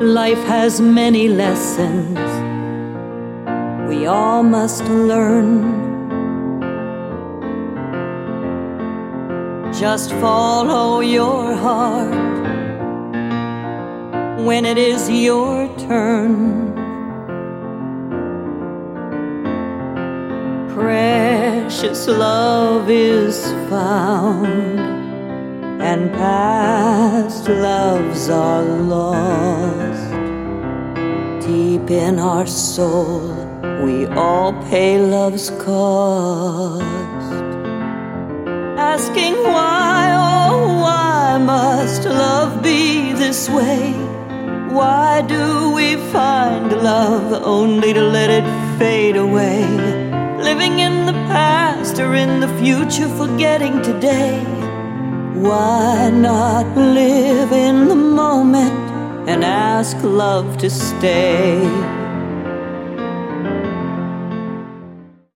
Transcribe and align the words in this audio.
life 0.00 0.38
has 0.44 0.80
many 0.80 1.26
lessons 1.28 2.16
we 3.88 4.06
all 4.06 4.44
must 4.44 4.84
learn. 4.84 5.76
Just 9.72 10.10
follow 10.20 11.00
your 11.00 11.56
heart 11.56 12.14
when 14.46 14.64
it 14.64 14.78
is 14.78 15.10
your 15.10 15.66
turn. 15.78 16.74
Precious 20.74 22.06
love 22.06 22.88
is 22.88 23.42
found, 23.68 24.78
and 25.82 26.12
past 26.12 27.48
loves 27.48 28.28
are 28.28 28.62
lost. 28.62 29.47
In 31.90 32.18
our 32.18 32.46
soul, 32.46 33.32
we 33.82 34.04
all 34.08 34.52
pay 34.64 35.00
love's 35.00 35.48
cost 35.48 36.84
asking 38.76 39.32
why, 39.42 40.12
oh, 40.12 40.82
why 40.82 41.38
must 41.38 42.04
love 42.04 42.62
be 42.62 43.14
this 43.14 43.48
way? 43.48 43.92
Why 44.70 45.22
do 45.22 45.70
we 45.70 45.96
find 46.12 46.72
love 46.72 47.42
only 47.42 47.94
to 47.94 48.02
let 48.02 48.28
it 48.28 48.44
fade 48.78 49.16
away? 49.16 49.64
Living 50.36 50.80
in 50.80 51.06
the 51.06 51.18
past 51.32 51.98
or 51.98 52.14
in 52.14 52.40
the 52.40 52.52
future, 52.58 53.08
forgetting 53.16 53.80
today. 53.80 54.38
Why 55.34 56.10
not 56.10 56.66
live 56.76 57.50
in 57.50 57.88
the 57.88 58.07
ask 59.78 59.96
love 60.02 60.58
to 60.58 60.68
stay? 60.68 62.07